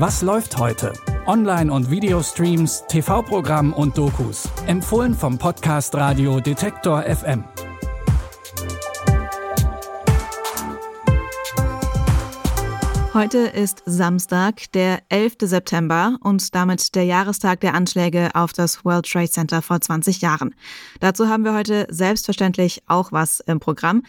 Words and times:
Was 0.00 0.22
läuft 0.22 0.56
heute? 0.58 0.92
Online- 1.26 1.72
und 1.72 1.90
Videostreams, 1.90 2.84
TV-Programm 2.86 3.72
und 3.72 3.98
Dokus. 3.98 4.48
Empfohlen 4.68 5.12
vom 5.12 5.38
Podcast 5.38 5.92
Radio 5.96 6.38
Detektor 6.38 7.02
FM. 7.02 7.42
Heute 13.12 13.38
ist 13.38 13.82
Samstag, 13.84 14.70
der 14.74 15.02
11. 15.08 15.38
September 15.40 16.16
und 16.20 16.54
damit 16.54 16.94
der 16.94 17.04
Jahrestag 17.04 17.58
der 17.58 17.74
Anschläge 17.74 18.30
auf 18.34 18.52
das 18.52 18.84
World 18.84 19.10
Trade 19.10 19.28
Center 19.28 19.60
vor 19.62 19.80
20 19.80 20.20
Jahren. 20.20 20.54
Dazu 21.00 21.28
haben 21.28 21.44
wir 21.44 21.52
heute 21.52 21.88
selbstverständlich 21.90 22.84
auch 22.86 23.10
was 23.10 23.40
im 23.40 23.58
Programm. 23.58 24.04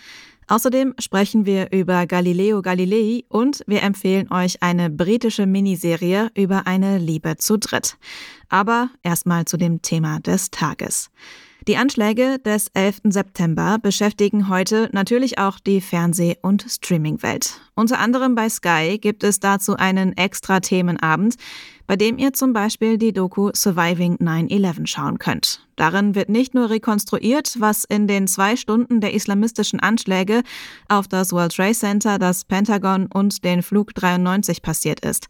Außerdem 0.50 0.96
sprechen 0.98 1.46
wir 1.46 1.72
über 1.72 2.08
Galileo 2.08 2.64
Galilei 2.64 3.24
und 3.30 3.64
wir 3.68 3.84
empfehlen 3.84 4.32
euch 4.34 4.64
eine 4.64 4.90
britische 4.90 5.46
Miniserie 5.46 6.32
über 6.34 6.66
eine 6.66 6.98
Liebe 6.98 7.38
zu 7.38 7.60
dritt. 7.60 7.98
Aber 8.50 8.90
erstmal 9.04 9.46
zu 9.46 9.58
dem 9.58 9.84
Thema 9.84 10.20
des 10.20 10.50
Tages. 10.50 11.12
Die 11.68 11.76
Anschläge 11.76 12.40
des 12.40 12.68
11. 12.74 13.02
September 13.10 13.78
beschäftigen 13.82 14.48
heute 14.48 14.90
natürlich 14.94 15.40
auch 15.40 15.60
die 15.60 15.82
Fernseh- 15.82 16.38
und 16.42 16.66
Streamingwelt. 16.68 17.60
Unter 17.76 18.00
anderem 18.00 18.34
bei 18.34 18.50
Sky 18.50 18.98
gibt 18.98 19.24
es 19.26 19.42
dazu 19.42 19.76
einen 19.76 20.16
extra 20.16 20.62
Themenabend, 20.62 21.36
bei 21.86 21.98
dem 21.98 22.18
ihr 22.18 22.34
zum 22.34 22.54
Beispiel 22.54 22.98
die 22.98 23.12
Doku 23.12 23.52
Surviving 23.54 24.16
9-11 24.18 24.88
schauen 24.88 25.20
könnt. 25.20 25.68
Darin 25.76 26.16
wird 26.16 26.30
nicht 26.30 26.54
nur 26.54 26.70
rekonstruiert, 26.70 27.58
was 27.60 27.84
in 27.84 28.08
den 28.08 28.28
zwei 28.28 28.56
Stunden 28.56 29.02
der 29.02 29.14
islamistischen 29.14 29.82
Anschläge 29.82 30.44
auf 30.88 31.08
das 31.10 31.34
World 31.34 31.54
Trade 31.54 31.74
Center, 31.74 32.20
das 32.20 32.46
Pentagon 32.46 33.08
und 33.14 33.44
den 33.44 33.64
Flug 33.64 33.94
93 33.96 34.62
passiert 34.62 35.02
ist. 35.02 35.28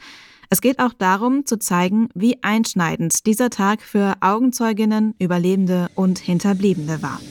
Es 0.52 0.62
geht 0.62 0.80
auch 0.80 0.94
darum, 0.94 1.46
zu 1.46 1.60
zeigen, 1.60 2.10
wie 2.16 2.42
einschneidend 2.42 3.28
dieser 3.28 3.52
Tag 3.52 3.84
für 3.84 4.16
Augenzeuginnen, 4.20 5.14
Überlebende 5.20 5.90
und 5.94 6.18
Hinterbliebene 6.18 7.04
war. 7.04 7.22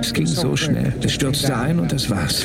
Es 0.00 0.12
ging 0.12 0.26
so 0.26 0.54
schnell. 0.54 0.94
Es 1.02 1.12
stürzte 1.12 1.56
ein 1.56 1.80
und 1.80 1.90
das 1.90 2.08
war's. 2.08 2.44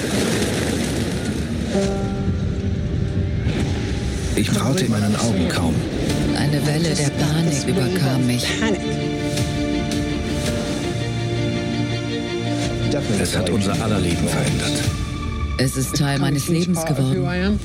Ich 4.36 4.50
traute 4.50 4.90
meinen 4.90 5.16
Augen 5.18 5.48
kaum. 5.48 5.75
Eine 6.36 6.66
Welle 6.66 6.95
der 6.95 7.09
Panik 7.09 7.68
überkam 7.68 8.25
mich. 8.25 8.48
Es 13.20 13.38
hat 13.38 13.50
unser 13.52 13.80
aller 13.80 14.00
Leben 14.00 14.28
verändert. 14.28 14.84
Es 15.59 15.78
ist 15.78 15.95
Teil 15.95 16.18
meines 16.18 16.48
Lebens 16.48 16.84
geworden. 16.84 17.59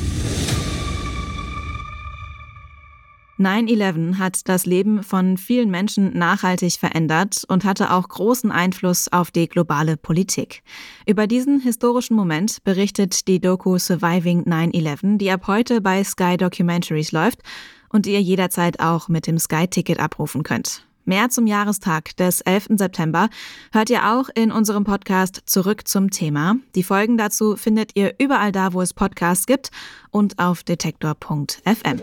9-11 3.42 4.18
hat 4.18 4.48
das 4.48 4.66
Leben 4.66 5.02
von 5.02 5.36
vielen 5.36 5.70
Menschen 5.70 6.16
nachhaltig 6.16 6.78
verändert 6.78 7.44
und 7.48 7.64
hatte 7.64 7.92
auch 7.92 8.08
großen 8.08 8.52
Einfluss 8.52 9.10
auf 9.10 9.30
die 9.30 9.48
globale 9.48 9.96
Politik. 9.96 10.62
Über 11.06 11.26
diesen 11.26 11.60
historischen 11.60 12.14
Moment 12.14 12.62
berichtet 12.64 13.26
die 13.26 13.40
Doku 13.40 13.78
Surviving 13.78 14.44
9-11, 14.44 15.18
die 15.18 15.30
ab 15.30 15.46
heute 15.48 15.80
bei 15.80 16.04
Sky 16.04 16.36
Documentaries 16.36 17.12
läuft 17.12 17.40
und 17.88 18.06
ihr 18.06 18.20
jederzeit 18.22 18.80
auch 18.80 19.08
mit 19.08 19.26
dem 19.26 19.38
Sky-Ticket 19.38 19.98
abrufen 19.98 20.44
könnt. 20.44 20.86
Mehr 21.04 21.28
zum 21.30 21.48
Jahrestag 21.48 22.16
des 22.16 22.42
11. 22.42 22.68
September 22.76 23.28
hört 23.72 23.90
ihr 23.90 24.12
auch 24.12 24.28
in 24.36 24.52
unserem 24.52 24.84
Podcast 24.84 25.42
Zurück 25.46 25.88
zum 25.88 26.10
Thema. 26.10 26.56
Die 26.76 26.84
Folgen 26.84 27.18
dazu 27.18 27.56
findet 27.56 27.96
ihr 27.96 28.14
überall 28.18 28.52
da, 28.52 28.72
wo 28.72 28.80
es 28.80 28.94
Podcasts 28.94 29.46
gibt 29.46 29.72
und 30.10 30.38
auf 30.38 30.62
detektor.fm. 30.62 32.00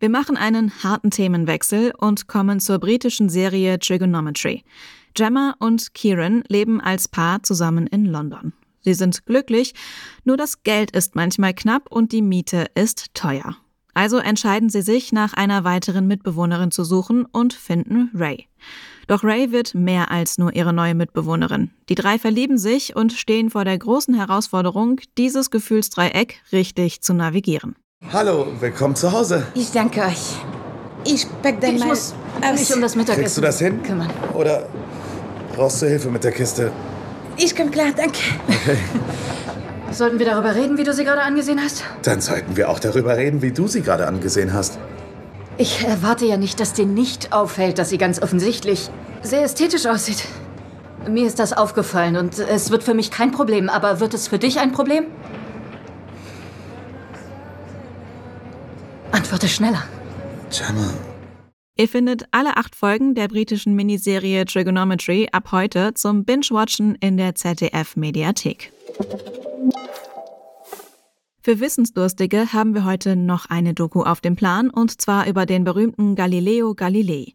Wir 0.00 0.08
machen 0.08 0.38
einen 0.38 0.72
harten 0.82 1.10
Themenwechsel 1.10 1.92
und 1.98 2.26
kommen 2.26 2.58
zur 2.58 2.78
britischen 2.78 3.28
Serie 3.28 3.78
Trigonometry. 3.78 4.64
Gemma 5.12 5.54
und 5.58 5.92
Kieran 5.92 6.42
leben 6.48 6.80
als 6.80 7.06
Paar 7.06 7.42
zusammen 7.42 7.86
in 7.86 8.06
London. 8.06 8.54
Sie 8.80 8.94
sind 8.94 9.26
glücklich, 9.26 9.74
nur 10.24 10.38
das 10.38 10.62
Geld 10.62 10.92
ist 10.92 11.16
manchmal 11.16 11.52
knapp 11.52 11.92
und 11.92 12.12
die 12.12 12.22
Miete 12.22 12.64
ist 12.74 13.12
teuer. 13.12 13.58
Also 13.92 14.16
entscheiden 14.16 14.70
sie 14.70 14.80
sich, 14.80 15.12
nach 15.12 15.34
einer 15.34 15.64
weiteren 15.64 16.06
Mitbewohnerin 16.06 16.70
zu 16.70 16.82
suchen 16.82 17.26
und 17.26 17.52
finden 17.52 18.10
Ray. 18.14 18.46
Doch 19.06 19.22
Ray 19.22 19.52
wird 19.52 19.74
mehr 19.74 20.10
als 20.10 20.38
nur 20.38 20.54
ihre 20.56 20.72
neue 20.72 20.94
Mitbewohnerin. 20.94 21.72
Die 21.90 21.94
drei 21.94 22.18
verlieben 22.18 22.56
sich 22.56 22.96
und 22.96 23.12
stehen 23.12 23.50
vor 23.50 23.66
der 23.66 23.76
großen 23.76 24.14
Herausforderung, 24.14 24.98
dieses 25.18 25.50
Gefühlsdreieck 25.50 26.40
richtig 26.52 27.02
zu 27.02 27.12
navigieren. 27.12 27.74
Hallo, 28.08 28.46
willkommen 28.58 28.96
zu 28.96 29.12
Hause. 29.12 29.46
Ich 29.54 29.70
danke 29.70 30.00
euch. 30.00 30.34
Ich 31.04 31.26
pack 31.42 31.60
dann 31.60 31.74
Ich 31.74 31.80
mal 31.80 31.88
muss 31.88 32.14
aus. 32.42 32.58
mich 32.58 32.74
um 32.74 32.80
das 32.80 32.96
Mittagessen 32.96 33.22
Kriegst 33.22 33.36
du 33.36 33.40
das 33.42 33.58
hin? 33.60 33.82
kümmern. 33.84 34.08
Oder 34.34 34.66
brauchst 35.54 35.80
du 35.82 35.86
Hilfe 35.86 36.08
mit 36.08 36.24
der 36.24 36.32
Kiste? 36.32 36.72
Ich 37.36 37.54
komm 37.54 37.70
klar, 37.70 37.88
danke. 37.96 38.18
Sollten 39.92 40.18
wir 40.18 40.26
darüber 40.26 40.54
reden, 40.56 40.76
wie 40.76 40.82
du 40.82 40.92
sie 40.92 41.04
gerade 41.04 41.20
angesehen 41.22 41.60
hast? 41.62 41.84
Dann 42.02 42.20
sollten 42.20 42.56
wir 42.56 42.68
auch 42.70 42.80
darüber 42.80 43.16
reden, 43.16 43.42
wie 43.42 43.52
du 43.52 43.68
sie 43.68 43.82
gerade 43.82 44.08
angesehen 44.08 44.52
hast. 44.54 44.78
Ich 45.56 45.84
erwarte 45.86 46.24
ja 46.24 46.36
nicht, 46.36 46.58
dass 46.58 46.72
dir 46.72 46.86
nicht 46.86 47.32
auffällt, 47.32 47.78
dass 47.78 47.90
sie 47.90 47.98
ganz 47.98 48.20
offensichtlich 48.20 48.90
sehr 49.22 49.42
ästhetisch 49.44 49.86
aussieht. 49.86 50.24
Mir 51.08 51.26
ist 51.26 51.38
das 51.38 51.52
aufgefallen 51.52 52.16
und 52.16 52.38
es 52.40 52.70
wird 52.72 52.82
für 52.82 52.94
mich 52.94 53.10
kein 53.12 53.30
Problem, 53.30 53.68
aber 53.68 54.00
wird 54.00 54.14
es 54.14 54.26
für 54.26 54.38
dich 54.38 54.58
ein 54.58 54.72
Problem? 54.72 55.04
Antworte 59.30 59.46
schneller. 59.46 59.84
Gemma, 60.50 60.92
Ihr 61.76 61.86
findet 61.86 62.24
alle 62.32 62.56
acht 62.56 62.74
Folgen 62.74 63.14
der 63.14 63.28
britischen 63.28 63.76
Miniserie 63.76 64.44
Trigonometry 64.44 65.28
ab 65.30 65.52
heute 65.52 65.94
zum 65.94 66.24
Binge-Watchen 66.24 66.96
in 66.96 67.16
der 67.16 67.36
ZDF-Mediathek. 67.36 68.72
Für 71.42 71.60
Wissensdurstige 71.60 72.52
haben 72.52 72.74
wir 72.74 72.84
heute 72.84 73.14
noch 73.14 73.46
eine 73.46 73.72
Doku 73.72 74.02
auf 74.02 74.20
dem 74.20 74.34
Plan 74.34 74.68
und 74.68 75.00
zwar 75.00 75.28
über 75.28 75.46
den 75.46 75.62
berühmten 75.62 76.16
Galileo 76.16 76.74
Galilei. 76.74 77.34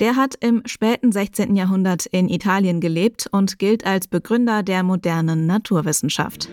Der 0.00 0.16
hat 0.16 0.34
im 0.40 0.62
späten 0.66 1.12
16. 1.12 1.54
Jahrhundert 1.54 2.06
in 2.06 2.28
Italien 2.28 2.80
gelebt 2.80 3.28
und 3.30 3.60
gilt 3.60 3.86
als 3.86 4.08
Begründer 4.08 4.64
der 4.64 4.82
modernen 4.82 5.46
Naturwissenschaft. 5.46 6.48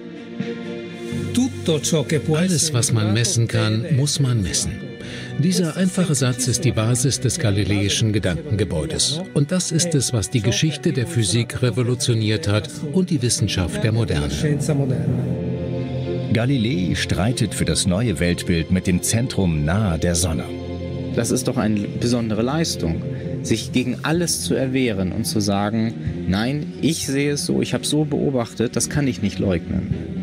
Alles, 2.36 2.74
was 2.74 2.92
man 2.92 3.14
messen 3.14 3.48
kann, 3.48 3.96
muss 3.96 4.20
man 4.20 4.44
messen. 4.44 4.83
Dieser 5.40 5.78
einfache 5.78 6.16
Satz 6.16 6.48
ist 6.48 6.64
die 6.64 6.72
Basis 6.72 7.20
des 7.20 7.40
galileischen 7.40 8.14
Gedankengebäudes. 8.14 9.22
Und 9.34 9.52
das 9.52 9.72
ist 9.72 9.96
es, 9.96 10.14
was 10.14 10.30
die 10.30 10.42
Geschichte 10.42 10.94
der 10.94 11.08
Physik 11.08 11.62
revolutioniert 11.62 12.48
hat 12.48 12.70
und 12.92 13.10
die 13.10 13.22
Wissenschaft 13.22 13.84
der 13.84 13.92
Moderne. 13.92 14.30
Galilei 16.34 16.96
streitet 16.96 17.54
für 17.54 17.66
das 17.66 17.86
neue 17.86 18.20
Weltbild 18.20 18.72
mit 18.72 18.88
dem 18.88 19.02
Zentrum 19.02 19.66
nahe 19.66 20.00
der 20.00 20.16
Sonne. 20.16 20.46
Das 21.16 21.30
ist 21.30 21.48
doch 21.48 21.58
eine 21.58 21.82
besondere 21.82 22.42
Leistung, 22.42 23.04
sich 23.44 23.72
gegen 23.72 23.98
alles 24.02 24.42
zu 24.42 24.56
erwehren 24.56 25.12
und 25.12 25.26
zu 25.26 25.40
sagen, 25.40 25.94
nein, 26.28 26.74
ich 26.82 27.06
sehe 27.06 27.34
es 27.34 27.46
so, 27.46 27.62
ich 27.62 27.76
habe 27.76 27.86
so 27.86 28.06
beobachtet, 28.06 28.76
das 28.76 28.90
kann 28.90 29.08
ich 29.08 29.22
nicht 29.22 29.38
leugnen. 29.38 30.23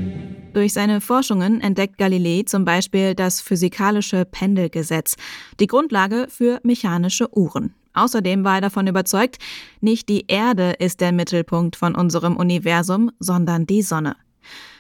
Durch 0.53 0.73
seine 0.73 1.01
Forschungen 1.01 1.61
entdeckt 1.61 1.97
Galilei 1.97 2.43
zum 2.45 2.65
Beispiel 2.65 3.15
das 3.15 3.41
physikalische 3.41 4.25
Pendelgesetz, 4.25 5.17
die 5.61 5.69
Grundlage 5.69 6.27
für 6.29 6.59
mechanische 6.65 7.29
Uhren. 7.37 7.75
Außerdem 7.95 8.43
war 8.45 8.57
er 8.57 8.61
davon 8.63 8.89
überzeugt, 8.89 9.39
nicht 9.81 10.09
die 10.09 10.25
Erde 10.27 10.75
ist 10.79 11.01
der 11.01 11.13
Mittelpunkt 11.13 11.77
von 11.77 11.95
unserem 11.95 12.37
Universum, 12.37 13.11
sondern 13.21 13.67
die 13.67 13.83
Sonne. 13.83 14.17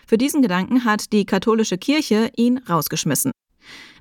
Für 0.06 0.19
diesen 0.19 0.43
Gedanken 0.43 0.84
hat 0.84 1.12
die 1.12 1.25
katholische 1.25 1.78
Kirche 1.78 2.31
ihn 2.37 2.58
rausgeschmissen. 2.69 3.31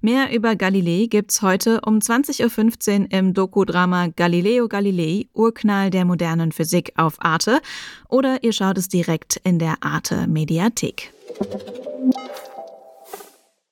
Mehr 0.02 0.34
über 0.34 0.56
Galilei 0.56 1.08
gibt's 1.08 1.42
heute 1.44 1.82
um 1.86 2.00
20.15 2.00 3.02
Uhr 3.02 3.12
im 3.12 3.34
Dokudrama 3.34 4.08
Galileo 4.08 4.68
Galilei, 4.68 5.28
Urknall 5.34 5.92
der 5.92 6.06
modernen 6.06 6.52
Physik 6.52 6.94
auf 6.96 7.16
Arte 7.20 7.60
oder 8.08 8.44
ihr 8.44 8.54
schaut 8.54 8.78
es 8.78 8.88
direkt 8.88 9.40
in 9.44 9.60
der 9.60 9.76
Arte 9.82 10.26
Mediathek. 10.28 11.14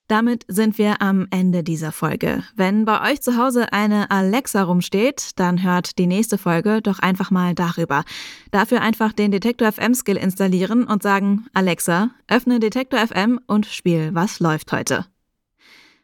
Damit 0.08 0.46
sind 0.48 0.78
wir 0.78 1.02
am 1.02 1.26
Ende 1.30 1.62
dieser 1.62 1.92
Folge. 1.92 2.42
Wenn 2.56 2.86
bei 2.86 3.12
euch 3.12 3.20
zu 3.20 3.36
Hause 3.36 3.74
eine 3.74 4.10
Alexa 4.10 4.62
rumsteht, 4.62 5.32
dann 5.36 5.62
hört 5.62 5.98
die 5.98 6.06
nächste 6.06 6.38
Folge 6.38 6.80
doch 6.80 6.98
einfach 6.98 7.30
mal 7.30 7.54
darüber. 7.54 8.04
Dafür 8.50 8.80
einfach 8.80 9.12
den 9.12 9.30
Detektor 9.30 9.70
FM 9.70 9.94
Skill 9.94 10.16
installieren 10.16 10.84
und 10.84 11.02
sagen, 11.02 11.46
Alexa, 11.52 12.10
öffne 12.26 12.58
Detektor 12.58 13.06
FM 13.06 13.38
und 13.46 13.66
spiel 13.66 14.14
Was 14.14 14.40
läuft 14.40 14.72
heute. 14.72 15.04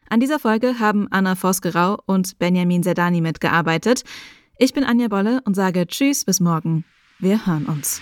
An 0.07 0.19
dieser 0.19 0.37
Folge 0.37 0.79
haben 0.79 1.07
Anna 1.09 1.35
Vosgerau 1.35 1.97
und 2.05 2.37
Benjamin 2.37 2.83
Sedani 2.83 3.21
mitgearbeitet. 3.21 4.03
Ich 4.59 4.71
bin 4.73 4.83
Anja 4.83 5.07
Bolle 5.07 5.41
und 5.45 5.55
sage 5.55 5.87
Tschüss 5.87 6.25
bis 6.25 6.39
morgen. 6.39 6.85
Wir 7.17 7.47
hören 7.47 7.65
uns. 7.65 8.01